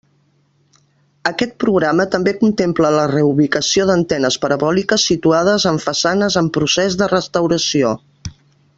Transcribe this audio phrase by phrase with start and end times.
[1.31, 7.97] Aquest programa també contempla la reubicació d'antenes parabòliques situades en façanes en procés de restauració.